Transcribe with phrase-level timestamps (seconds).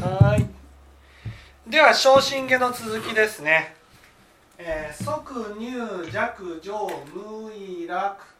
[0.00, 1.70] はい。
[1.70, 3.74] では昇進下の続きですね、
[4.58, 8.35] えー、即入弱上無意楽。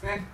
[0.00, 0.26] ですね。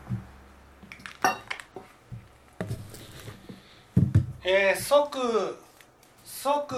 [4.45, 5.59] えー、即
[6.25, 6.75] 即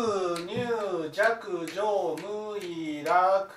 [0.46, 3.50] 入弱上無意楽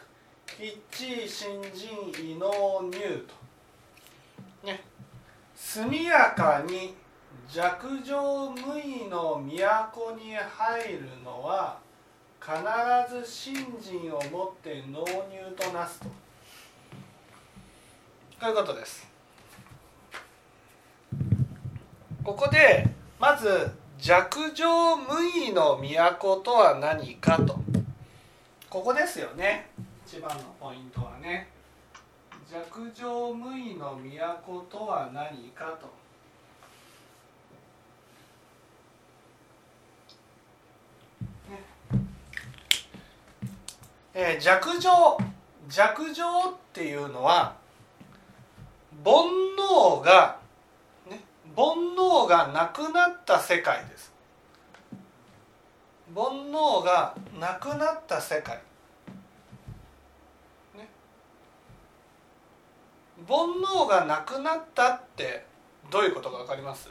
[0.48, 3.26] 吉新人異能入
[4.62, 4.68] と。
[4.68, 4.84] ね。
[5.56, 6.94] 速やかに
[7.50, 11.80] 弱上無意の都に入るのは
[12.42, 12.54] 必
[13.24, 16.06] ず信心をもって納入となすと。
[18.42, 19.11] こういうことです。
[22.24, 22.88] ここで
[23.20, 27.60] まず弱情無意の都とは何かと。
[28.70, 29.70] ここですよね。
[30.06, 31.48] 一番のポイントはね。
[32.52, 33.98] 弱情無意の
[34.46, 36.02] 都とは何かと。
[44.14, 44.90] えー、弱情
[45.70, 47.56] 弱情っていうのは
[49.06, 49.14] 煩
[49.58, 50.41] 悩が
[51.56, 51.66] 煩
[51.98, 54.12] 悩がなくなった世界です。
[56.14, 58.58] 煩悩がなくなった世界、
[60.76, 60.90] ね、
[63.28, 65.46] 煩悩がなくなったって
[65.90, 66.90] どういうことか分かります？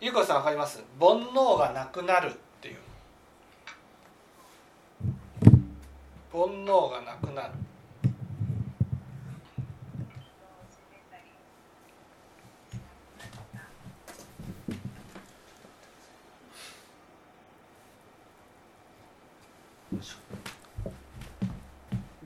[0.00, 0.84] ゆうこさん分かります？
[1.00, 2.76] 煩悩がなくなるっていう。
[6.30, 7.52] 煩悩がなくなる。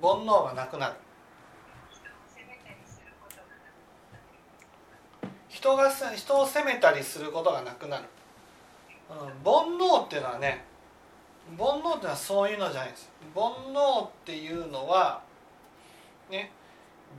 [0.02, 0.94] 煩悩がなくなる。
[5.48, 8.04] 人が人を責めたりすることがなくなる、
[9.08, 10.64] うん、煩悩っていうのはね
[11.56, 13.10] 煩悩っていうのはそういうのじゃないです。
[13.32, 15.22] 煩悩っていうのは
[16.30, 16.50] ね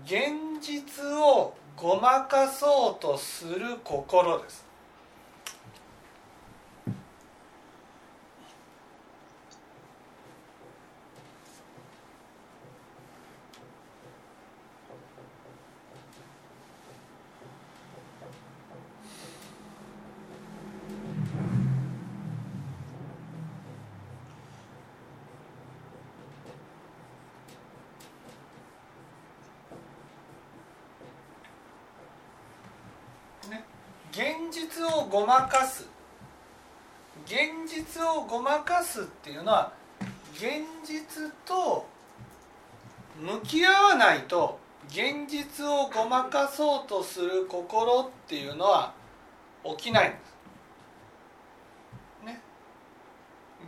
[0.03, 4.62] 現実をごまかそうとする心です。
[34.13, 35.87] 現実をごまかす。
[37.25, 39.73] 現実をごまかすっていうのは
[40.33, 41.87] 現実と
[43.19, 48.93] 向き合わないと現実をごまかそうとする心っていうのは
[49.63, 50.35] 起きないんです。
[52.25, 52.41] ね。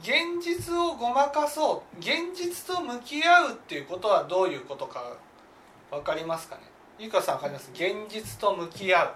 [0.02, 2.00] 現実をごまかそう。
[2.00, 5.18] 現実と向き合うっていうことはどういうことか
[5.90, 6.62] 分かりますかね？
[7.00, 7.72] ゆかさん分かります？
[7.72, 9.14] 現実と向き合う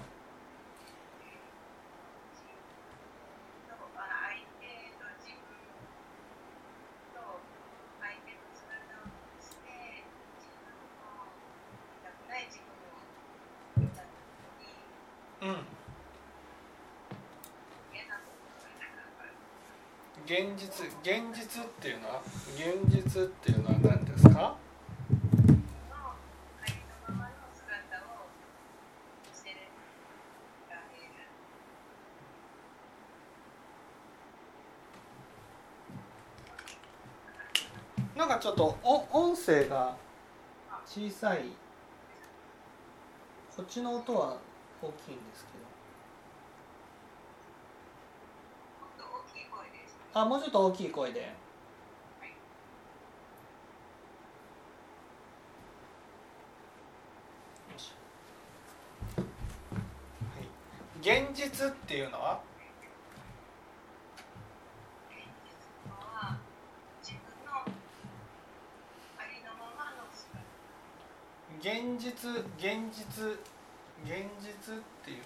[20.29, 22.21] 現現実っていうのは
[22.55, 24.55] 現実っていうのは何ですか？
[38.15, 39.95] なんかちょっとお音声が
[40.85, 41.45] 小さい。
[43.55, 44.37] こっちの音は
[44.81, 45.58] 大きいんですけど。
[50.13, 51.33] あもうちょっと大きい声で。
[61.01, 62.41] 現実っていうのは？
[71.61, 73.37] 現実現実
[74.03, 75.23] 現実っていう。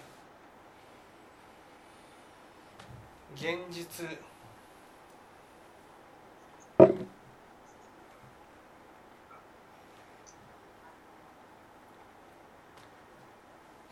[3.34, 4.06] 現実。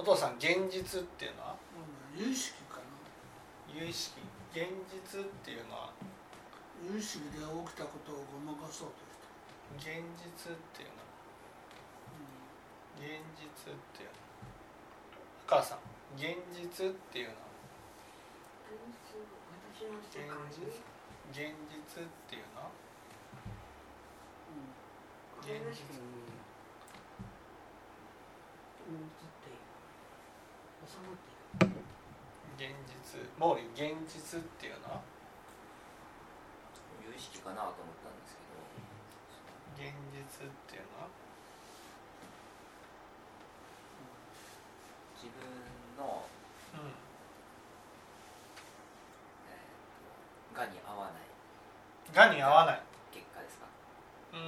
[0.03, 1.55] お父さん現実っていうのは？
[2.19, 2.91] 有意識かな。
[3.71, 4.19] 有意識。
[4.51, 5.95] 現実っていうのは？
[6.83, 11.07] 有意識で起きたことをごまかそうとして現実っていうの？
[11.07, 11.15] は、
[12.19, 14.19] うん、現実っていうの？
[15.47, 15.87] お母さん
[16.19, 17.47] 現実っていうのは？
[19.79, 19.87] 現
[20.51, 20.83] 実
[21.31, 22.75] 現実っていうのは、
[24.51, 25.87] うん、現実。
[28.83, 29.32] 収まっていく
[32.57, 34.95] 現実毛利現実っていうの？
[34.95, 35.01] は
[37.05, 39.91] 有意識かなと思ったんですけど。
[39.91, 41.03] 現実っていうの？
[41.03, 41.09] は
[45.17, 45.43] 自分
[45.99, 46.25] の、
[46.75, 46.81] うん。
[49.49, 51.23] えー、がに合わない。
[52.15, 52.83] がに合わない。
[53.13, 53.67] 結果ですか？
[54.35, 54.41] うん。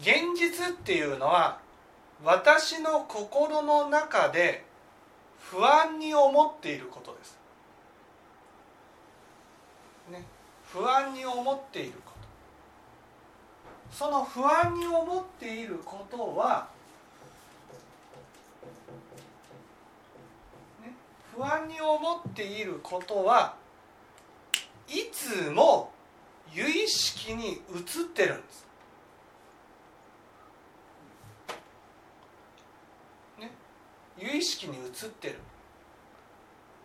[0.00, 1.58] 現実っていうのは
[2.24, 4.64] 私の心の中で
[5.38, 7.38] 不安に思っていることです。
[10.10, 10.24] ね、
[10.72, 12.16] 不安に思っていること
[13.96, 16.68] その不安に思っていることは、
[20.82, 20.92] ね、
[21.34, 23.54] 不安に思っていることは
[24.88, 25.92] いつも
[26.52, 27.60] 有意識に移っ
[28.14, 28.66] てるんです。
[34.26, 35.38] 有意識に移ってる。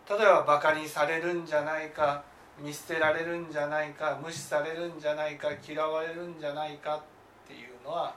[0.08, 2.22] 例えばバカにされるんじゃないか
[2.60, 7.00] 見捨てられるんじゃないか無視されるんじゃないか嫌われるんじゃないかっ
[7.48, 8.14] ていうのは、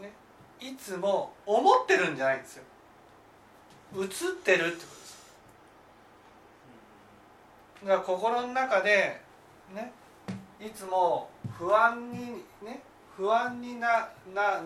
[0.00, 0.12] ね、
[0.60, 2.64] いつも思ってるんじゃないんですよ。
[3.96, 4.08] 映っ
[4.42, 5.34] てるってことです。
[7.84, 9.20] だから心の中で
[9.74, 9.92] ね
[10.60, 11.28] いつも
[11.58, 12.80] 不安にね
[13.16, 14.62] 不安になな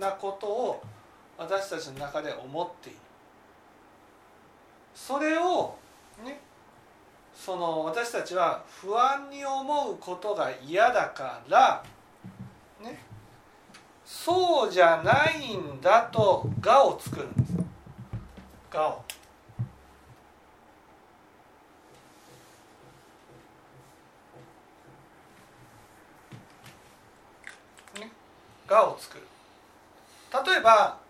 [0.00, 0.82] なことを
[1.36, 2.98] 私たちの中で思っている。
[4.94, 5.76] それを
[6.24, 6.40] ね
[7.34, 11.84] その私たちは不安に思うことが嫌だから
[12.80, 13.00] ね
[14.04, 17.52] そうじゃないんだと「が」を作るんです
[18.70, 19.04] 「が」を。
[27.98, 28.10] ね、
[28.66, 29.26] がを作る
[30.46, 31.03] 例えば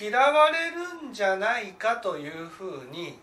[0.00, 3.18] 嫌われるんじゃないかというふうに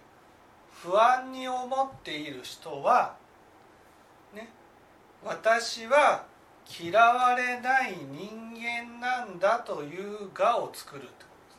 [0.74, 3.16] 不安に思っている人は
[4.34, 4.50] ね
[5.24, 6.26] 私は
[6.68, 11.56] 嫌われない人間なんだという我を作るってこと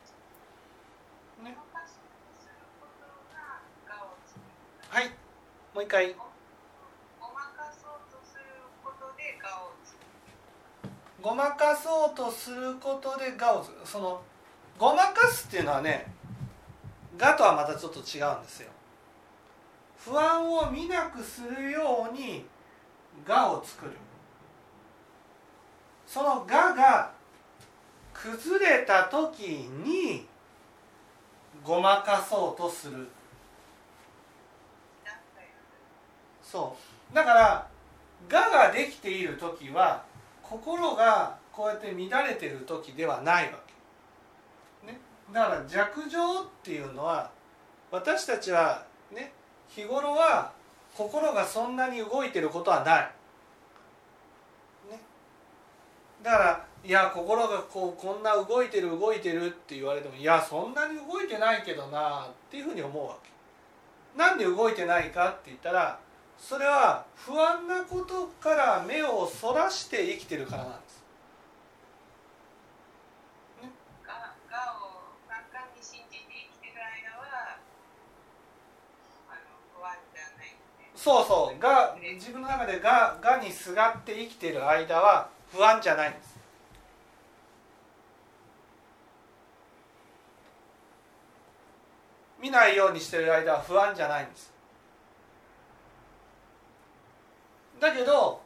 [0.00, 1.44] です。
[1.44, 1.56] ね、
[4.88, 5.10] はい
[5.74, 6.31] もう一回。
[11.22, 14.20] ごまかそうとすることでがをその
[14.78, 16.12] ごまかすっていうのはね
[17.16, 18.70] がとはまたちょっと違うんですよ。
[20.04, 22.44] 不安を見なくするように
[23.24, 23.92] がを作る。
[26.06, 27.12] そのがが
[28.12, 30.26] 崩れた時に
[31.62, 33.08] ごまかそうとする。
[36.42, 36.76] そ
[37.12, 37.14] う。
[37.14, 37.66] だから
[38.28, 40.04] がができている時は
[40.52, 43.58] 心がこうやって乱れてる時ではないわ
[44.82, 45.00] け、ね、
[45.32, 47.30] だから弱情っていうのは
[47.90, 49.32] 私たちはね
[49.68, 50.52] 日頃は
[50.94, 53.10] 心がそんなに動いてることはない、
[54.90, 55.00] ね、
[56.22, 63.30] だからいや心がこうこんな動いてる動いてるって言われてもいやそんなに動いてないけどなっていうふうに思うわけ。
[64.18, 65.98] なんで動いてないかって言ったら
[66.42, 71.02] それは不安なことから目をそらして生きてるからなんです。
[80.96, 86.38] そうそうが自分の中でががにすがって生きてる間は不安じゃないんです。
[92.40, 94.51] 見ないようにしてる間は不安じゃないんです
[97.82, 98.40] だけど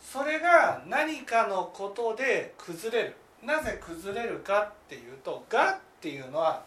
[0.00, 3.16] それが何かのことで崩れる。
[3.42, 6.64] なぜ崩れるかっていうと「が」っていうのは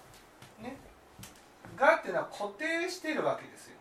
[0.62, 0.78] ね
[1.76, 3.78] 「が」っていうのは固定してるわけですよ。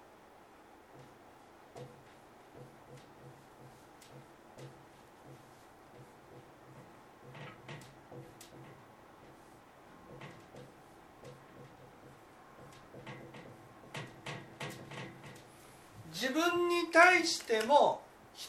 [16.10, 18.05] 自分に対しても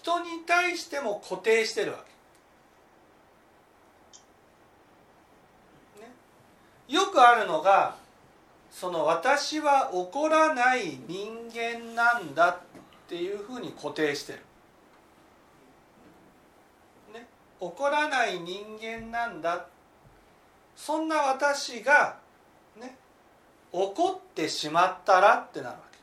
[0.08, 1.98] 人に対しても固定してるわ
[5.98, 6.08] け、ね、
[6.88, 7.98] よくあるのが
[8.72, 12.58] その私は怒らない人間なんだっ
[13.10, 14.40] ていうふうに固定してる、
[17.14, 17.28] ね、
[17.60, 19.66] 怒らない人間なんだ。
[20.76, 22.18] そんな私が
[22.80, 22.96] ね。
[23.74, 25.98] 怒ってしまったらってなるわけ。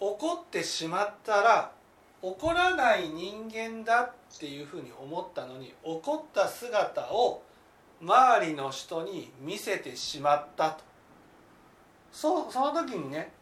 [0.00, 1.72] 怒ってしまったら
[2.22, 7.42] 怒らない人間だっていうふうに思ったのに怒った姿を
[8.02, 10.84] 周りの人に見せてしまったと。
[12.12, 13.32] そその時にね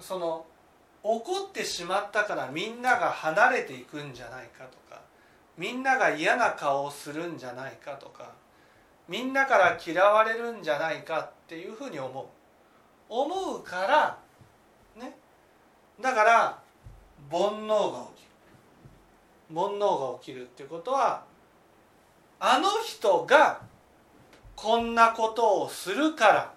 [0.00, 0.44] その
[1.02, 5.00] 怒ってしまったからみんなが離れていくんじゃないかとか
[5.56, 8.32] みんなが嫌な顔をするんじゃないかとか
[9.08, 12.26] みんなから嫌われるんじゃないかっていうふうに思う。
[13.08, 14.18] 思うから
[15.00, 15.16] ね
[15.98, 16.58] だから
[17.30, 19.54] 煩悩が起きる。
[19.54, 21.24] 煩悩が起きるっていうことは
[22.40, 23.60] あの人が
[24.54, 26.52] こんなことをするから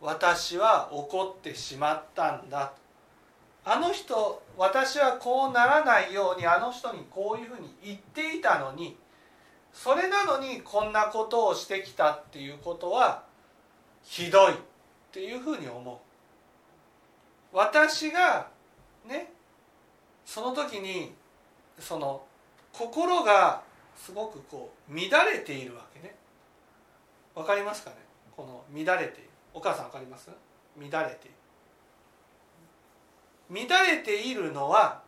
[0.00, 2.72] 私は怒ってしまったんだ。
[3.64, 8.96] あの人私はこうならないようにあの人にこういうふうに言っていたのに
[9.72, 13.24] それなのにこんなことをしてきたっていうことは
[14.04, 14.56] ひどいっ
[15.10, 15.96] ていうふうに思う。
[17.52, 18.46] 私が
[19.06, 19.32] ね
[20.26, 21.14] その時に
[21.78, 22.22] その
[22.72, 23.62] 心が
[23.96, 26.14] すごくこう乱れているわけね。
[27.34, 27.96] わかりますかね？
[28.36, 29.30] この乱れている。
[29.54, 30.28] お母さんわかります？
[30.78, 31.36] 乱れている。
[33.68, 35.00] 乱れているのは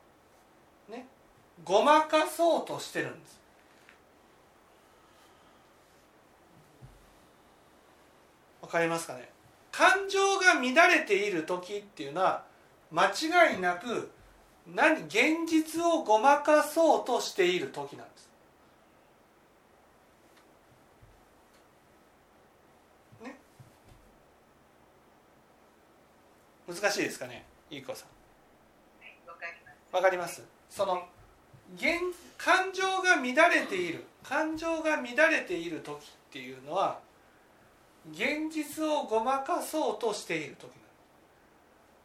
[0.88, 1.06] ね
[1.64, 3.38] ごまかそうとしてるんです。
[8.62, 9.28] わかりますかね？
[9.72, 12.44] 感情が乱れている時っていうのは
[12.90, 14.10] 間違いなく
[14.74, 18.28] 何現実をごまかそうとしている時なんです。
[23.24, 23.36] ね
[26.68, 28.08] 難しいですかねいい子さん。
[29.28, 29.94] わかります。
[29.96, 31.02] わかりますその
[31.76, 32.00] 現
[32.36, 35.98] 感情が乱れている感情が乱れている時っ
[36.32, 37.00] ていうのは
[38.12, 40.87] 現実をごまかそうとしている時なんです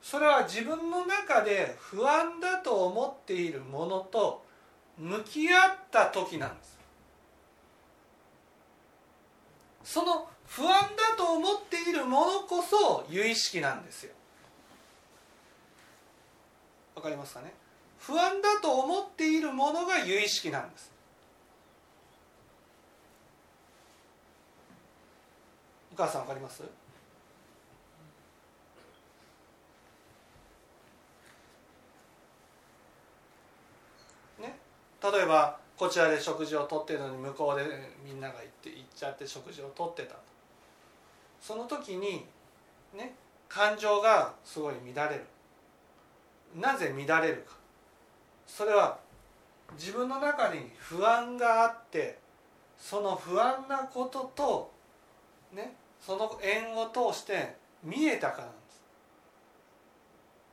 [0.03, 4.43] それは自分の中で不安だと思っているものと
[4.98, 6.77] 向き合った時なんです。
[9.86, 14.13] その不安だと思っているものこそ有意識なんですよ。
[16.95, 17.53] わかりますかね？
[17.98, 20.91] 不安だと思っているものが有意識なんです。
[25.93, 26.63] お母さんわかります
[34.39, 34.57] ね
[35.03, 37.65] 例えばこちらで食事をとってるのに向こうで
[38.05, 40.15] みんなが行って行っちゃって食事をとってた。
[41.41, 42.25] その時に
[42.95, 43.13] ね
[43.50, 45.25] 感情がすごい乱れる。
[46.55, 47.55] なぜ乱れるか。
[48.48, 48.98] それは
[49.74, 52.19] 自分の中に不安があって
[52.77, 54.72] その不安なことと
[55.53, 58.81] ねその縁を通して見えたからなんです。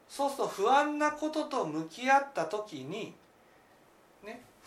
[0.09, 3.15] そうすると不安なことと向き合った時に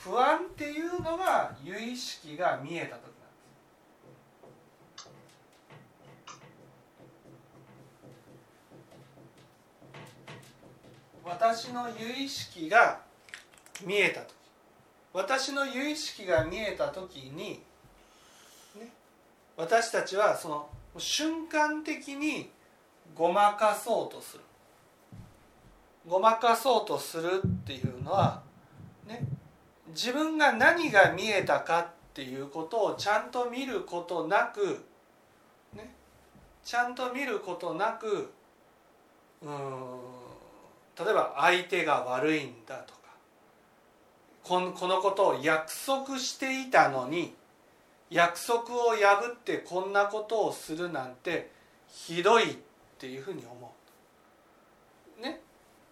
[0.04, 3.04] 不安っていうのが由意識が見えた時。
[3.04, 3.30] な
[10.34, 10.56] んです
[11.24, 13.00] 私の由意識が
[13.86, 14.34] 見えた時
[15.14, 17.62] 私の由意識が見えた時に、
[18.78, 18.90] ね、
[19.56, 20.68] 私たちはその
[20.98, 22.50] 瞬間的に
[23.16, 24.44] ごまかそうとする。
[26.06, 28.42] ごまかそうとするっていうのは
[29.08, 29.26] ね
[29.94, 34.86] 自分が何が見えたかっていうことをちゃんと見ることなく
[35.74, 35.94] ね。
[36.64, 38.32] ちゃんと見ることなく
[39.42, 40.00] うん
[40.98, 43.00] 例えば相手が悪いんだとか
[44.44, 47.34] このこのことを約束していたのに
[48.10, 51.52] 約束を破ってこんなことをするなんて
[51.88, 52.56] ひどいっ
[53.00, 53.74] ていうふうに思
[55.20, 55.22] う。
[55.22, 55.42] ね。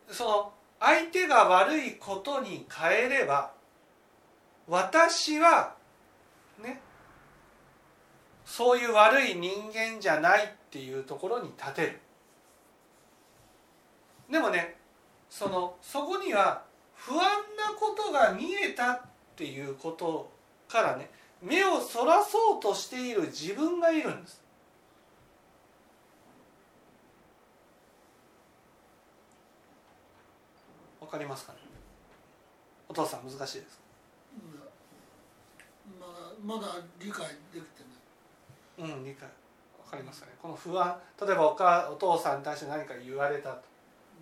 [0.10, 3.52] その相手が悪いことに変えれば
[4.72, 5.76] 私は
[6.64, 6.80] ね
[8.46, 12.00] そういう悪い人間じゃないっていうところに立てる。
[14.30, 14.78] でもね
[15.30, 16.64] そのそこには
[16.96, 19.02] 不安なことが見えたっ
[19.36, 20.32] ていうこと
[20.70, 21.10] からね
[21.42, 24.42] 目をそらそうとしている自分がいるんです。
[31.02, 31.60] わかりますかね？
[32.88, 33.81] お父さん難しいですか？
[36.44, 36.68] まだ
[37.00, 37.84] 理解できて
[38.82, 38.92] ない。
[38.92, 39.28] うん理解。
[39.80, 40.34] わかりますかね。
[40.42, 40.96] この不安。
[41.20, 43.64] 例えばおかお父さんに対して何か言われたと。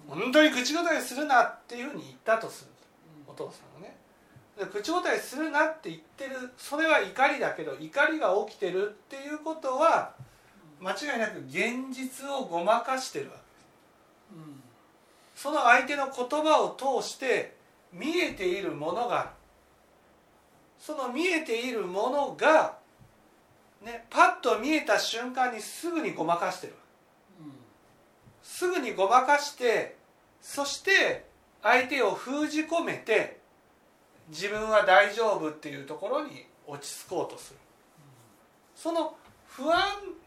[0.08, 2.72] 本当に口答えするなっていうふうに言ったとする。
[3.27, 3.96] お父さんがね。
[4.58, 6.51] で口答えするなって言ってる。
[6.58, 10.13] それは怒りだけど怒りが起きてるっていうことは
[10.79, 13.32] 間違いなく現実をごまかしてるわ
[14.32, 14.36] け。
[14.36, 14.63] うん。
[15.36, 17.56] その相手の言葉を通して
[17.94, 19.32] 見えているものが
[20.79, 22.77] その見えているものが、
[23.83, 26.74] ね、パッと見えた瞬間にすぐにごまかしてる
[27.41, 27.51] うん
[28.41, 29.98] すぐにごまかして
[30.41, 31.25] そして
[31.62, 33.39] 相手を封じ込めて
[34.29, 37.59] 自分は大丈夫っていうところに落ち着こうとする。
[38.75, 39.81] その不安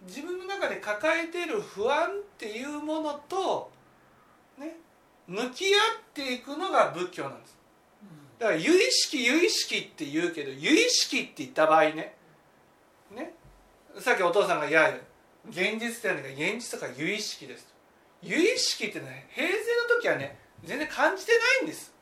[0.07, 3.71] 自分の中で抱えている不安っていうものと
[4.59, 4.77] ね
[5.27, 5.81] 向き合っ
[6.13, 7.57] ていくのが仏教なんです。
[8.43, 12.17] だから有意識有意識って言うけど有意識って言った場合ね
[13.15, 13.35] ね
[14.01, 14.93] さっきお父さんが「いや
[15.49, 17.73] 現実って何か現実とか有意識です」と
[18.21, 19.55] 有意識ってね平成
[19.89, 21.95] の時はね全然感じてないんです。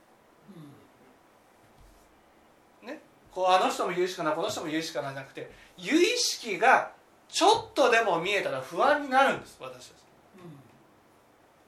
[2.85, 6.93] ねこうあの人も有意識かなこの人も有意識かなじゃなくて有意識が
[7.29, 9.99] ちょっとでも見えたら不安になるんです私たち。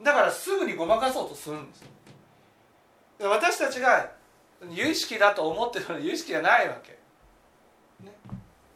[0.01, 1.83] だからすぐにごまかそうとするんです。
[3.19, 4.22] 私たちが
[4.71, 6.91] 有意識だと思ってるのは有意識じゃないわけ、
[8.03, 8.13] ね、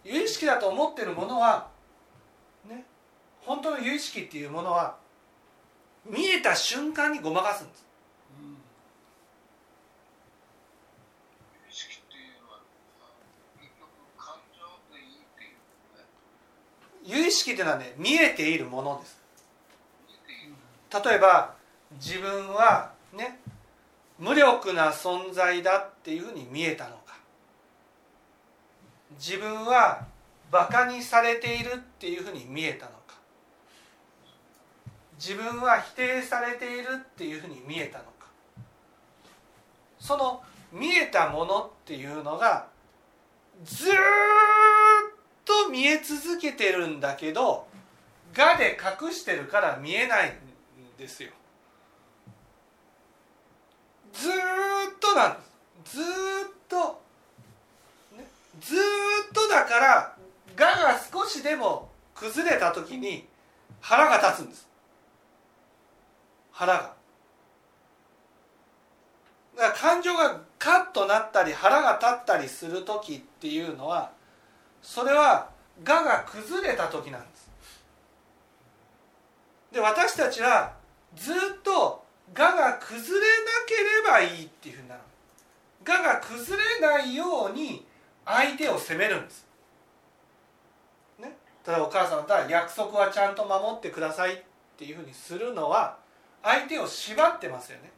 [0.04, 1.70] 有意識だと思ってるものは
[2.68, 2.86] ね。
[3.42, 4.98] 本当の有意識っていうものは
[6.06, 7.86] 見えた瞬間にごまかすんです。
[11.70, 12.60] 意識っていうのは
[13.60, 19.22] 結局感情でいいっていうね有意識っていうのはね見えているものです。
[21.06, 21.56] 例えば
[21.92, 23.40] 自分はね。
[24.20, 27.16] 無力な存在だっていうふうに見えたのか。
[29.20, 30.06] 自分は
[30.52, 33.16] バカにされているっていうふうに見えたのか。
[35.20, 38.28] 自分は否定されているっていうふうに見えたのか。
[40.00, 42.68] その見えたものっていうのが
[43.64, 43.94] ずっ
[45.46, 47.68] と見え続けてるんだけど
[48.34, 51.32] 「が」で隠してるから見えないんですよ。
[54.18, 54.34] ずっ
[55.00, 55.40] となんで
[55.86, 56.06] すずっ
[56.68, 57.02] と、
[58.18, 58.26] ね、
[58.60, 58.78] ずっ
[59.34, 60.16] とだから
[60.56, 63.28] 「が」が少しでも崩れた時に
[63.80, 64.68] 腹が立つんです。
[66.52, 66.94] 腹が。
[69.56, 74.12] だから感情がカッとなったり腹が立ったりする時っていうのは
[74.82, 75.50] それは
[75.84, 77.50] 「が」が崩れた時なんです。
[79.72, 80.74] で私たちは
[81.16, 82.04] ずっと
[82.34, 85.02] 「が」が崩れなければいいっていうふうになる
[85.84, 87.86] 「が」が崩れないように
[88.26, 89.48] 相手を責めるんです、
[91.20, 94.44] ね、例えばお母さんだったら約束はちゃんと守ってくださいっ
[94.78, 95.98] ていうふうにするのは
[96.44, 97.92] 相手を縛ってますよね。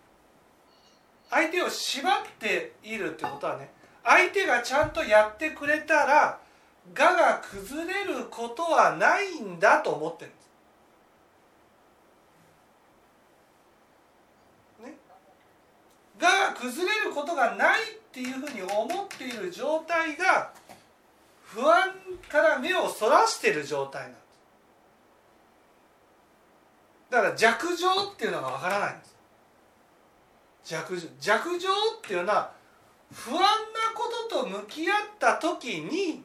[1.29, 3.71] 相手を縛っているってことはね
[4.03, 6.39] 相手がちゃんとやってくれたら
[6.93, 10.48] 「が」が崩れることはないんだと思ってるんです。
[16.19, 20.51] が崩れることがないっていうふうに思っている状態が
[21.41, 21.93] 不安
[22.29, 24.21] から目をそらしている状態なんです。
[27.09, 29.15] だから弱情っていうのがわからないんです。
[30.65, 32.51] 弱情弱情っていうのは
[33.11, 33.45] 不安な
[33.95, 36.23] ことと向き合った時に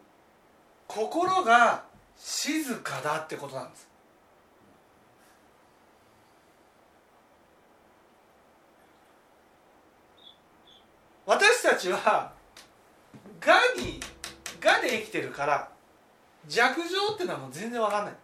[0.86, 1.84] 心が
[2.16, 3.88] 静かだってことなんです。
[11.26, 12.32] 私たちは
[13.40, 14.00] 「が」に
[14.60, 15.68] 「が」で生きてるから
[16.46, 18.14] 弱情っていうのはもう全然わかんない。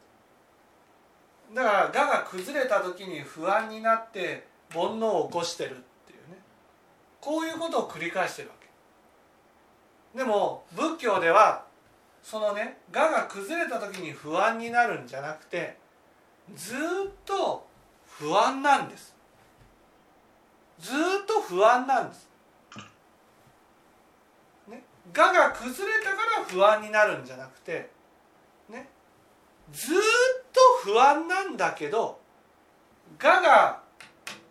[1.55, 6.39] だから「が」が崩れた時に不安になって煩悩を起こしてるっていうね。
[7.21, 10.19] こういうことを繰り返してるわけ。
[10.19, 11.65] でも仏教では
[12.23, 15.79] そのね「が」が崩れた時に不安になるんじゃなくて
[16.55, 16.79] ずっ
[17.25, 17.67] と
[18.07, 19.15] 不安なんです。
[20.79, 22.30] ずっと不安なんです、
[25.13, 27.91] が、が崩れたから不安になるんじゃなくて
[28.69, 28.89] ね。
[29.73, 29.97] ずっ
[30.53, 32.21] と不安なんだけど
[33.19, 33.83] がが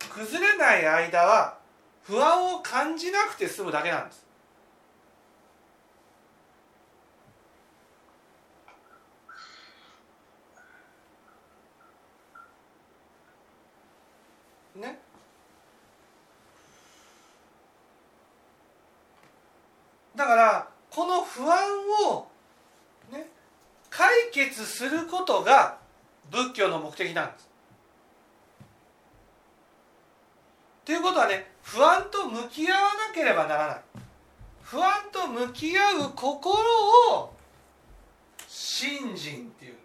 [0.09, 1.57] 崩れない間は
[2.03, 4.25] 不安を感じなくて済むだけなんです
[14.75, 14.99] ね
[20.15, 21.57] だからこの不安
[22.07, 22.27] を
[23.11, 23.27] ね
[23.89, 25.77] 解決することが
[26.31, 27.49] 仏教の目的なんです。
[30.85, 33.81] ということはね不安と向き合わなければならない。
[34.63, 36.53] 不安と向き合う心
[37.13, 37.33] を
[38.47, 39.81] 信心っていうんで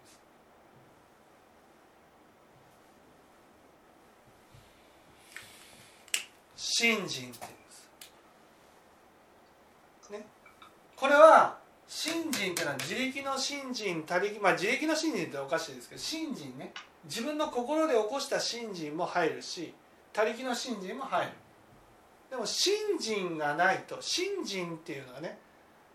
[6.56, 6.74] す。
[6.76, 7.72] 信心っていうんで
[10.02, 10.26] すね
[11.04, 16.72] これは信心っていうのは自力の信心他力まあ自力の信心っておかしいですけど信心ね。
[17.04, 19.74] 自分の心で起こした信心も入るし
[20.14, 21.32] 他力の信心も入る。
[22.30, 25.36] でも信心がないと信心っていうのはね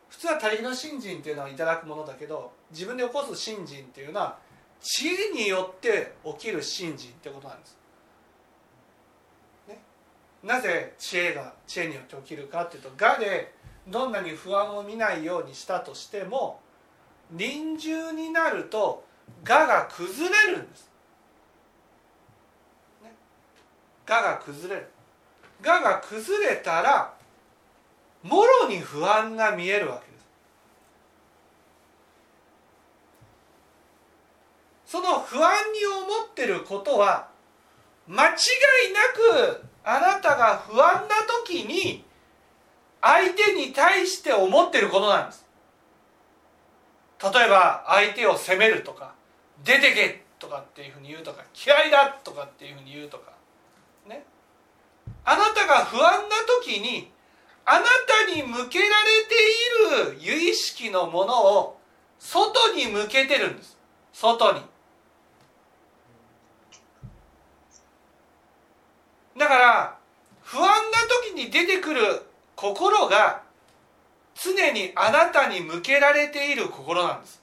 [0.09, 4.37] 普通は他力の信心っていうのはいただくものだけど自分で起こす信心っていうのは
[4.79, 7.77] 知恵によって起きる信心ってことなんです。
[9.69, 9.79] ね、
[10.43, 13.57] なぜ知恵が知恵によって起きるかっていうと我で
[13.89, 16.59] どんなに不安を見ないようにしたとしても
[17.31, 19.03] 臨終になると
[19.47, 20.89] 我が崩れるんです。
[23.03, 23.11] ね、
[24.07, 24.87] 我が崩れる。
[25.65, 27.13] 我が崩れたら
[28.23, 30.27] もろに不安が見えるわけです
[34.85, 37.27] その不安に思ってることは
[38.07, 38.33] 間違い
[38.93, 42.03] なくあなたが不安な時に
[43.01, 45.45] 相手に対して思ってることなんです。
[47.21, 49.13] 例えば相手を責めるとか
[49.63, 53.33] 出てけとかっていうふうに言うとか嫌いだとかっていうふうに言うとか
[54.07, 54.25] ね。
[55.25, 57.11] あなたが不安な時に
[57.65, 57.85] あな
[58.25, 61.79] たに向けられている由意識のものを
[62.17, 63.77] 外に向けてるんです。
[64.13, 64.61] 外に。
[69.37, 69.97] だから
[70.41, 70.71] 不安な
[71.25, 72.28] 時に出てくる
[72.59, 73.41] 心が
[74.35, 77.41] 常にあなたに向けられている心なんです。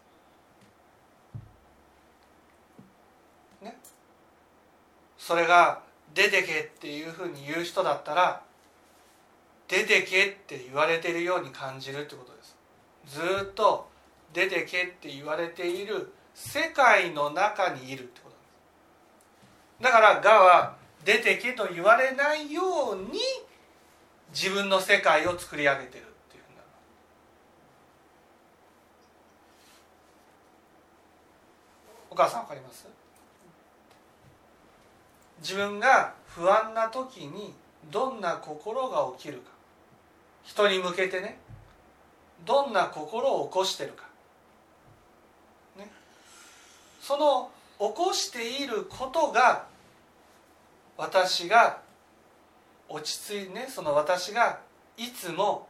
[3.62, 3.78] ね。
[5.16, 5.80] それが
[6.14, 8.42] 出てけっていうふうに言う人だったら
[9.68, 12.54] 出てけって言われているように感じるってことです。
[13.06, 13.88] ずっと
[14.34, 18.36] 出てけって言われている世界の中にいるってことで
[19.80, 19.82] す。
[19.82, 20.76] だから「が」は
[21.06, 23.18] 出てけと言われないように
[24.32, 26.62] 自分の世界を作り上げてるっていうふうな
[32.10, 32.86] お母さんわかります？
[35.40, 37.54] 自分が不安な時に
[37.90, 39.50] どんな心が起きるか。
[40.44, 41.38] 人に向けてね。
[42.44, 44.04] どんな心を起こしてるか、
[45.78, 45.90] ね、
[47.00, 49.64] その起こしていることが
[50.98, 51.80] 私が
[52.88, 54.60] 落ち着いねその私が
[54.96, 55.68] いつも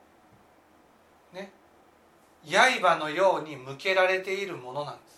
[1.32, 1.52] ね
[2.44, 5.16] 刃のように向けられているものなんです。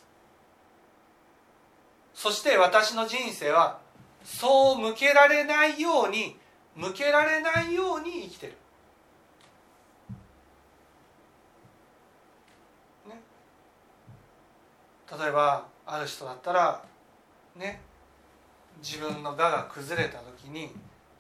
[2.15, 3.79] そして私の人生は
[4.25, 6.37] そう向けられないように
[6.75, 8.53] 向けられないように生きてる、
[13.09, 13.21] ね、
[15.21, 16.83] 例えばある人だったら
[17.57, 17.81] ね
[18.83, 20.71] 自分の我が崩れた時に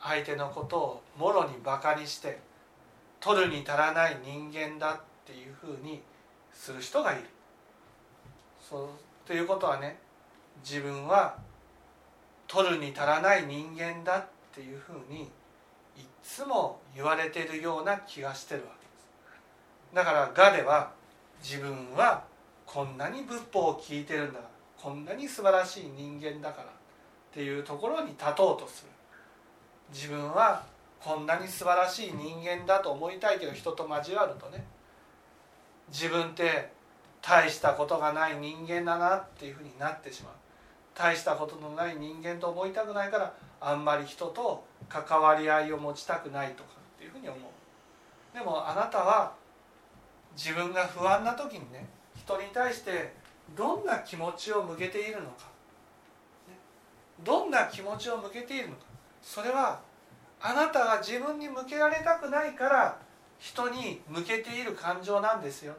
[0.01, 2.39] 相手のことをもろにバカにして
[3.21, 6.01] 取るに足らない人間だっていうふうに
[6.53, 7.23] する人がいる。
[8.61, 8.89] そう
[9.27, 9.99] ということはね
[10.63, 11.37] 自分は
[12.47, 15.29] 取るに足らない人間だっていうふうにい
[16.23, 20.93] つも言われてるような気がしてるわけですだから「が」では
[21.43, 22.25] 自分は
[22.67, 24.41] こんなに仏法を聞いてるんだ
[24.77, 26.71] こんなに素晴らしい人間だからっ
[27.33, 28.91] ていうところに立とうとする
[29.93, 30.65] 自分は
[31.01, 34.65] こんなに素晴らしい人間だと思いたいけど人と交わるとね
[35.91, 36.71] 自分って
[37.23, 40.33] 大したことがない人間だなっていうふうになってしまう。
[40.95, 47.41] 大したことのない人間と思いたくないからあんまり人と関わり合いを持ちたくないとかっていうふうに思う。
[48.37, 49.33] でもあなたは
[50.37, 53.13] 自分が不安な時にね人に対して
[53.57, 55.47] どんな気持ちを向けているのか、
[56.49, 56.59] ね、
[57.25, 58.88] どんな気持ちを向けているのか。
[59.29, 59.79] それは
[60.41, 62.97] あなたが自分に向けられたくないから
[63.39, 65.75] 人に向けている感情なんですよ。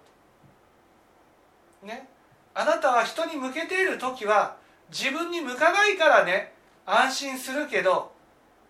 [1.81, 2.07] ね、
[2.53, 4.57] あなたは人に向けている時は
[4.91, 6.53] 自分に向かないからね
[6.85, 8.11] 安心するけど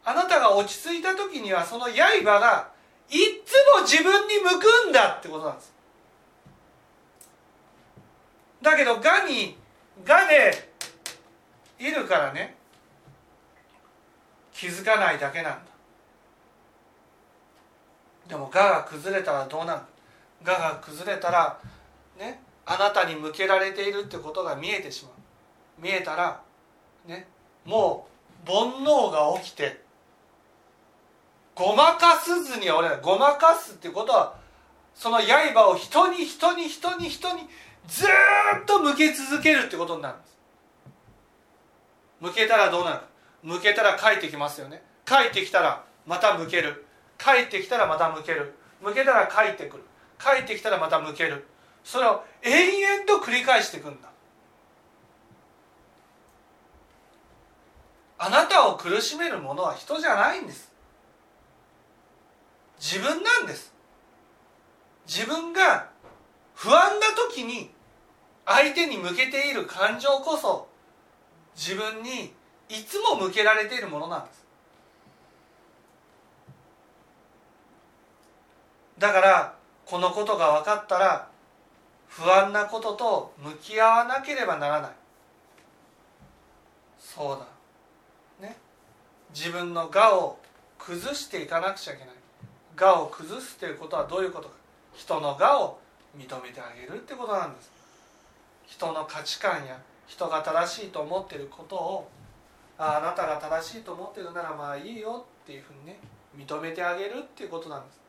[0.05, 2.69] あなたが落ち着いた時にはその刃が
[3.09, 5.73] いっつも自分に向くんだってことなんです。
[8.61, 9.57] だけどがに
[10.05, 10.69] がで
[11.79, 12.58] いるからね
[14.59, 15.59] 気づかないだけなんだ。
[18.27, 19.81] でもがが崩れたらどうなる？
[20.43, 21.57] がが崩れたら
[22.19, 25.13] ねあなたに向けられているってことが見えてしまう。
[25.81, 26.41] 見えたら
[27.07, 27.25] ね
[27.63, 28.07] も
[28.45, 29.81] う煩悩が起きて
[31.55, 34.35] ごまかすずには俺らごまかすってことは
[34.93, 37.43] その刃を人に人に人に人に
[37.87, 40.37] ずっと向け続けるってことになるんです。
[42.19, 42.97] 向けたらどうなる？
[42.97, 43.08] か
[43.43, 44.83] 向けたら帰ってきますよね。
[45.05, 46.85] 帰ってきたらまた向ける。
[47.17, 48.55] 帰ってきたらまた向ける。
[48.81, 49.83] 向けたら帰ってくる。
[50.19, 51.45] 帰ってきたらまた向ける。
[51.83, 54.09] それを延々と繰り返していくんだ。
[58.17, 60.71] あなたを苦しめるものは人じゃないんです。
[62.79, 63.73] 自分なんです。
[65.07, 65.89] 自分が
[66.53, 67.71] 不安な時に
[68.45, 70.67] 相手に向けている感情こそ
[71.55, 72.33] 自分に
[72.69, 74.45] いつも向けられているものなんです。
[78.99, 79.55] だから
[79.85, 81.29] このことが分かったら
[82.07, 84.91] 不安なことと向き合わなければならない。
[86.99, 87.39] そう
[88.41, 88.47] だ。
[88.47, 88.57] ね。
[89.33, 90.37] 自分の我を
[90.77, 92.13] 崩していかなくちゃいけない。
[92.79, 94.55] 我を崩すということはどういうことか。
[94.93, 95.79] 人の我を
[96.17, 97.71] 認めてあげるってことなんです。
[98.67, 102.09] 人の価値観や人が正しいと思っていることを
[102.81, 105.99] あなたが正しいと思ってるならまあいいよっていうふうにね
[106.37, 107.99] 認めてあげるっていうことなんです。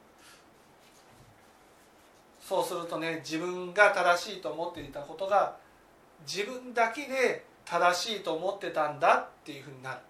[2.40, 5.56] そうするとね自分が正しいと思っていたことが
[6.26, 10.00] 自分だけで正しいと思ってたんだっていうふうになる。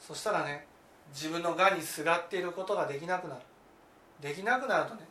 [0.00, 0.66] そしたらね
[1.12, 3.40] 自分のがにすがっていることができなくなる。
[4.20, 5.02] できなくなるとね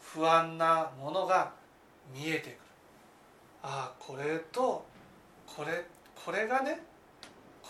[0.00, 1.52] 不安なものが
[2.14, 2.58] 見えてくる。
[3.64, 4.86] ああこれと
[5.46, 6.80] これこれがね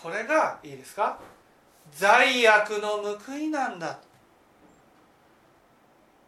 [0.01, 1.19] これがいいですか？
[1.91, 3.99] 罪悪の報いなんだ。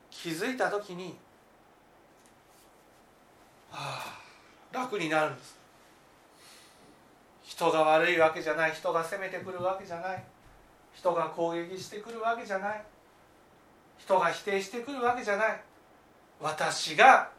[0.10, 1.18] 気づいた時に
[3.72, 4.06] あ
[4.74, 5.58] あ楽になるんです。
[7.44, 8.72] 人が悪いわけじゃない。
[8.72, 10.24] 人が攻めてくるわけじゃない。
[10.94, 12.84] 人が攻撃してくるわけじゃない。
[13.98, 15.62] 人が否定してくるわけじゃない。
[16.40, 17.30] 私が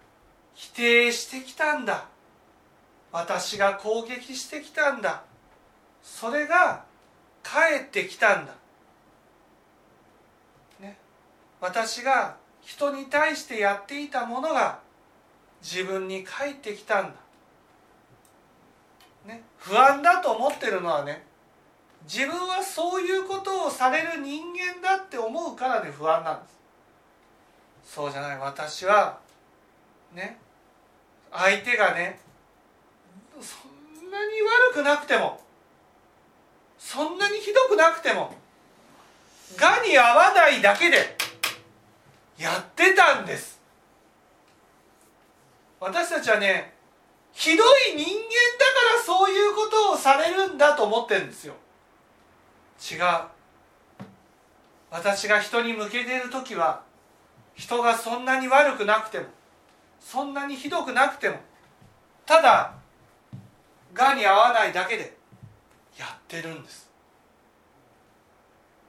[0.55, 2.07] 否定してきたんだ。
[3.11, 5.25] 私が攻撃してきたんだ。
[6.03, 6.85] それが
[7.43, 8.53] 帰ってきたんだ、
[10.81, 10.97] ね、
[11.61, 14.81] 私が人に対してやっていたものが
[15.63, 17.13] 自分に返ってきたん
[19.27, 21.25] だ、ね、不安だと思ってるのはね
[22.05, 27.95] 自分はそういうことをされる人間だって思うからね不安なんです。
[27.95, 28.39] そうじゃない。
[28.39, 29.19] 私は
[30.13, 30.39] ね
[31.31, 32.19] 相手がね
[33.41, 34.33] そんなに
[34.73, 35.42] 悪くなくても
[36.85, 38.35] そんなにひどくなくても
[39.57, 41.17] がに合わないだけで
[42.37, 43.61] やってたんです。
[45.81, 46.75] 私たちはね
[47.33, 48.15] ひどい人間だか
[48.99, 51.55] らそういうことをされるんだと思ってるんですよ。
[52.91, 52.99] 違う。
[54.91, 56.83] 私が人に向けてる時は
[57.55, 59.27] 人がそんなに悪くなくても
[60.01, 61.37] そんなにひどくなくても
[62.27, 62.75] ただ
[63.95, 65.22] がに合わないだけで
[65.99, 66.91] やってるんです。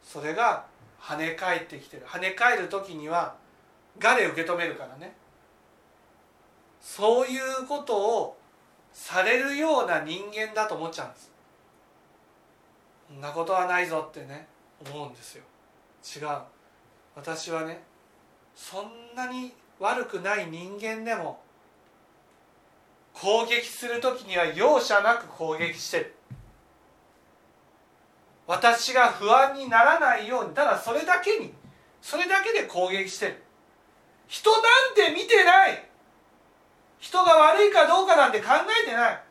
[0.03, 0.65] それが
[0.99, 2.05] 跳ね返ってきてる。
[2.05, 3.35] 跳ね返る時には
[3.99, 5.15] がで受け止めるからね。
[6.79, 8.37] そういうことを
[8.91, 11.31] されるような人間だと思っちゃうんです。
[13.07, 14.47] そんなことはないぞってね
[14.85, 15.43] 思うんですよ。
[16.03, 16.37] 違う。
[17.15, 17.81] 私はね
[18.55, 21.41] そんなに悪くない人間でも
[23.13, 26.15] 攻撃する時には容赦なく攻撃してる。
[28.45, 31.53] 私が不安にならないようにただそれだけに
[32.01, 33.43] それだけで攻撃してる。
[34.27, 34.61] 人なん
[34.95, 35.87] て見てない。
[36.99, 38.47] 人が悪いかどうかなんて考
[38.85, 39.23] えてない。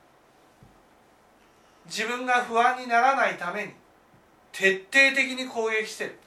[1.86, 3.72] 自分が不安にならないために
[4.52, 6.18] 徹底的に攻撃してる。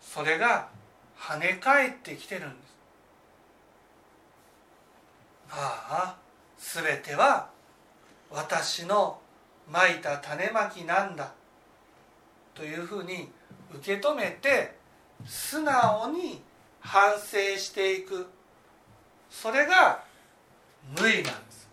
[0.00, 0.68] それが
[1.18, 2.74] 跳ね返ってきてるんです。
[5.50, 6.16] ああ
[6.58, 7.48] 全ては
[8.30, 9.18] 私の
[9.70, 11.32] まいた種まきなんだ。
[12.54, 13.30] というふうに
[13.74, 14.76] 受け止めて
[15.26, 16.42] 素直に
[16.80, 18.26] 反省していく。
[19.30, 20.04] それが
[20.92, 21.68] 無為なんです。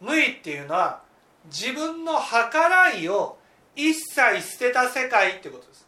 [0.00, 1.02] 無為っていうのは
[1.46, 3.38] 自分の計らいを
[3.74, 5.86] 一切捨てた世界ってことです。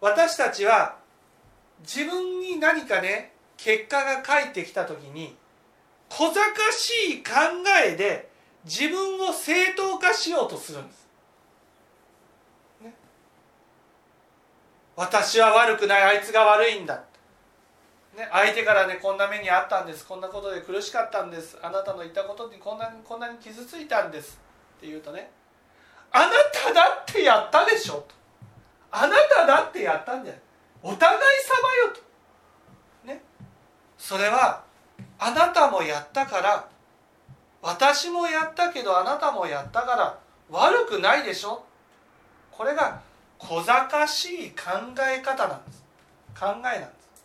[0.00, 0.96] 私たちは
[1.80, 5.36] 自分に何かね結果が返ってきた時に
[6.10, 7.30] 小賢しい考
[7.86, 8.28] えで
[8.64, 11.08] 自分を正当化しようとするんです、
[12.82, 12.94] ね、
[14.96, 17.04] 私は悪くないあいつが悪いんだ、
[18.16, 20.04] ね、相手からねこんな目にあったんです。
[20.06, 21.56] こんなことで苦しかったんです。
[21.62, 24.40] あなたの言ったことにこんなにこんなに傷ついたんです。
[24.78, 25.30] って言うとね
[26.10, 28.06] あなただってやったでしょと。
[28.90, 30.42] あなただってやったんじゃない。
[30.82, 31.20] お互い
[31.80, 33.06] 様よと。
[33.06, 33.22] ね。
[33.96, 34.64] それは
[35.22, 36.66] あなたもやったから。
[37.62, 40.18] 私もやったけどあなたもやったから。
[40.50, 41.62] 悪くないでしょ。
[42.50, 43.00] これが
[43.38, 45.84] 小賢しい考え方なんです。
[46.38, 47.24] 考えなんです。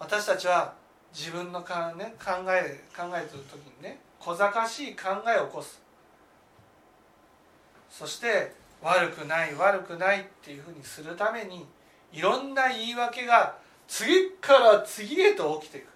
[0.00, 0.74] 私たちは
[1.14, 5.80] 自分のか、ね、考え考えてる時にね小賢しい考えを起こす。
[7.88, 11.66] そして悪くない悪くないっていうふうにするために
[12.12, 15.91] いろんな言い訳が次から次へと起きていく。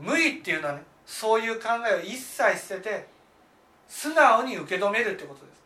[0.00, 3.06] 無意っていうのはねそういう考えを一切捨てて
[3.88, 5.62] 素直に受け止めるってことです。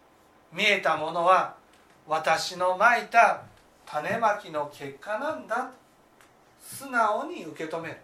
[0.52, 1.54] 見えたものは
[2.06, 3.42] 私のまいた
[3.86, 5.70] 種まきの結果なんだ。
[6.62, 7.96] 素直に受け止める。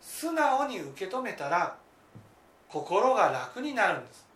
[0.00, 1.76] 素直に受け止めたら
[2.68, 4.26] 心が楽になるんです。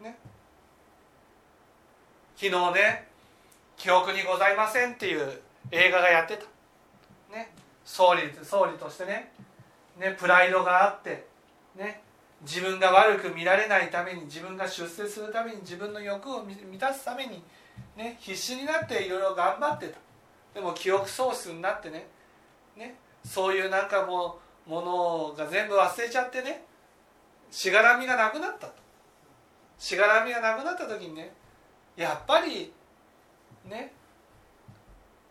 [0.00, 0.16] ね。
[2.36, 3.08] 昨日ね
[3.76, 6.44] 「記憶にございません」っていう映画がやってた。
[7.34, 7.52] ね。
[7.84, 9.33] 総理総理としてね。
[9.98, 11.26] ねプライドがあって
[11.76, 12.02] ね
[12.42, 17.42] 自分が悪く見られないために自分が出世するために自分の欲を満たすために、
[17.96, 19.98] ね、必死になっていろいろ頑張ってた。
[20.54, 22.06] でも記憶喪失になってね
[22.76, 26.64] ねそういうなんかもうものが全部忘れちゃってね
[27.50, 28.74] しがらみがなくなったと。
[29.78, 31.32] しがらみがなくなった時にね
[31.96, 32.72] やっぱり
[33.68, 33.92] ね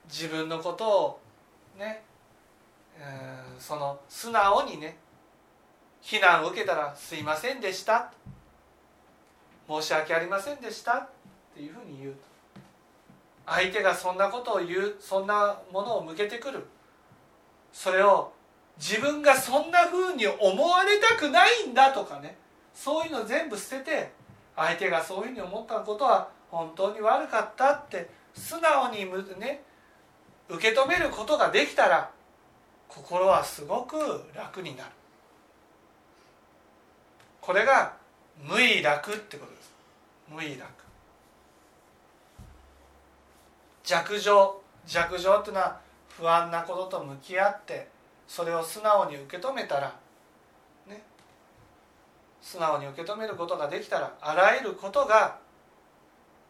[0.06, 1.20] 自分のことを
[1.78, 2.04] ね
[3.60, 4.98] その素直にね
[6.02, 8.12] 非難を受けたら「すいませんでした」
[9.68, 10.98] 申し訳ありませんでした。
[10.98, 11.08] っ
[11.56, 12.20] ていうふうに言うと。
[13.46, 16.66] 相手がそんなことを言うそんなものを向けてくる。
[17.72, 18.32] それを
[18.78, 22.38] 自分がそんなふうに思われたくないんだとかね。
[22.74, 24.12] そういうの全部捨てて
[24.56, 29.06] 相手がそういうふうに思ったことは本当に悪かったって素直に
[29.40, 29.64] ね
[30.50, 32.12] 受け止めることができたら
[32.96, 33.96] 心はすごく
[34.36, 34.90] 楽になる。
[37.42, 37.94] これが
[38.40, 39.74] 無意楽ってことです。
[40.30, 40.70] 無意楽。
[43.84, 44.62] 弱情。
[44.86, 45.80] 弱情っていうのは
[46.10, 47.88] 不安なことと向き合って
[48.28, 49.96] それを素直に受け止めたら
[50.88, 51.02] ね。
[52.42, 55.40] 素直に受け止めることができたらあらゆることが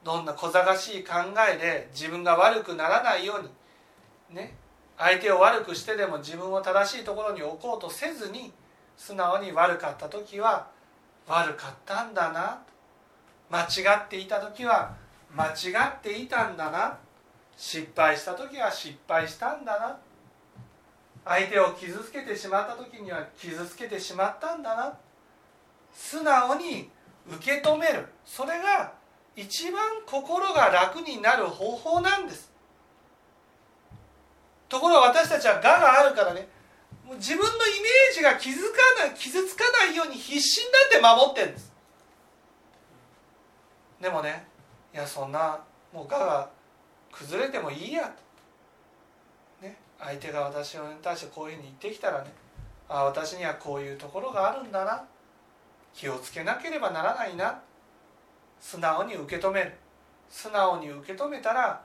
[0.03, 1.13] どんな小賢しい考
[1.49, 4.57] えで自分が悪くならないようにね。
[4.97, 8.53] 相手を悪くしてでも自分を正しいところに置こうとせずに
[8.95, 10.67] 素直に悪かった時は
[11.27, 12.61] 悪かったんだな。
[13.49, 13.65] 間違
[14.05, 14.95] っていた時は
[15.35, 16.97] 間違っていたんだな。
[17.57, 19.97] 失敗した時は失敗したんだな。
[21.25, 24.93] 相手を傷つけてしまった時には傷つけてしまったんだな。
[25.93, 26.89] 素直に
[27.27, 28.07] 受け止める。
[28.25, 28.93] それが
[29.35, 32.52] 一番心が楽になる方法なんです。
[34.73, 36.47] ところが私たちは我があるからね
[37.05, 41.71] もう自分のイメージが傷つかない傷つかないように必死になって守ってるんです。
[44.01, 44.47] でもね
[44.91, 45.59] いやそんな
[45.93, 46.49] もう我が
[47.11, 48.11] 崩れてもいいや。
[49.61, 52.31] と、ね、相手が私に対してこういうふうに言ってきたらね
[52.89, 55.03] あ私にはこういうところがあるんだな。
[55.93, 57.61] 気をつけなければならないな。
[58.59, 59.73] 素直に受け止める。
[60.29, 61.83] 素直に受け止めたら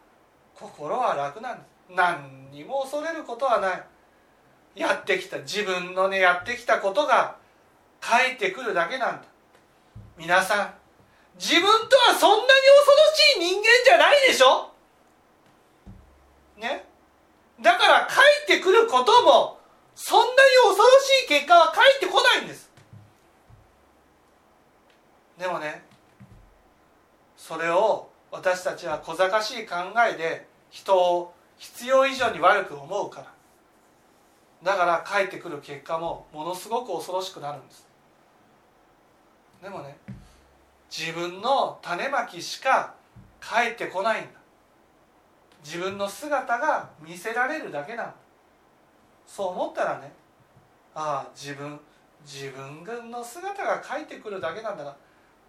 [0.55, 1.78] 心は楽なんです。
[1.91, 3.83] 何にも恐れることはない。
[4.75, 7.37] やってきた自分のねやってきたことが
[8.01, 9.23] 返ってくるだけなんだ。
[10.17, 10.75] 皆さん
[11.39, 12.57] 自分とはそんなに恐
[12.93, 14.73] ろしい人間じゃないでしょ？
[16.59, 16.85] ね？
[17.61, 19.59] だから返ってくることも
[19.95, 20.37] そんなに
[20.69, 22.71] 恐ろしい結果は返ってこないんです。
[25.39, 25.85] でもね
[27.37, 29.77] それを私たちは小賢しい考
[30.13, 33.27] えで人を必要以上に悪く思うから。
[34.63, 37.87] だから返ってくる結果もものすごく恐ろしくなるんです。
[39.63, 39.97] でもね
[40.91, 42.95] 自分の種まきしか
[43.41, 44.31] 返ってこないんだ。
[45.65, 48.15] 自分の姿が見せられるだけなんだ。
[49.27, 50.13] そう思ったらね
[50.95, 51.79] ああ自分
[52.25, 54.97] 自分の姿が返ってくるだけなんだな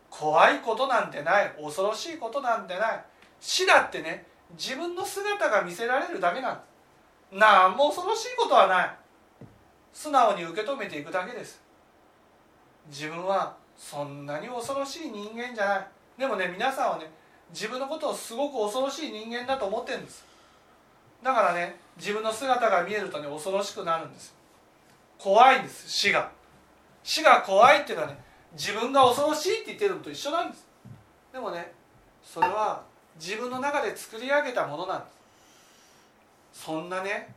[0.10, 3.06] 怖いことなんてない恐ろしいことなんてない。
[3.40, 6.54] 死だってね自分の姿が見せられるだけなん。
[6.54, 6.62] だ
[7.32, 8.96] 何も恐ろしいことはない。
[9.94, 11.62] 素直に受け止めていくだけです。
[12.90, 15.88] 自分はそんなに恐ろしい人間じゃない。
[16.18, 17.10] でもね皆さんはね
[17.52, 20.26] 自分のことをすごく恐ろしい人間だと思ってるんです。
[21.24, 24.36] だからね自分の姿が見えるとね恐ろしくなるんです。
[25.18, 26.32] 怖いんです死が。
[27.04, 28.18] 死が怖いっていうのはね
[28.54, 30.68] 自分が恐ろしいって言ってるのと一緒なんです。
[31.32, 31.74] でもね
[32.24, 32.84] それは
[33.20, 35.06] 自分の中で作り上げたものなんで
[36.54, 36.64] す。
[36.66, 37.34] そんなね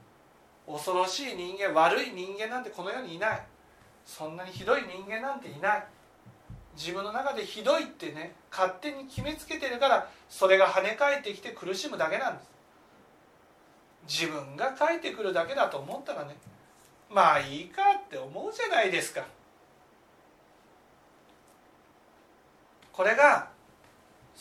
[0.66, 3.42] 恐ろしい人間悪い人間なんてこの世にいない。
[4.06, 5.86] そんなにひどい人間なんていない。
[6.76, 12.50] 自分の中でひどいってね勝手に決めつけてるからそれが跳ね返ってきて苦しむだけなんです。
[14.08, 16.36] 自分が書いてくるだけだと思ったらね
[17.10, 19.24] まあいいかって思うじゃないですか。
[22.92, 23.51] これが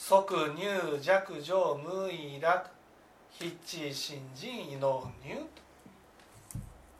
[0.04, 2.68] 即入弱上無意楽
[3.39, 5.47] 筆致新人異能入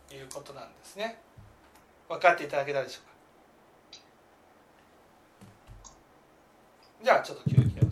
[0.08, 1.20] ということなんですね。
[2.08, 4.00] 分かっていただけたでしょうか。
[7.04, 7.91] じゃあちょっと休憩を。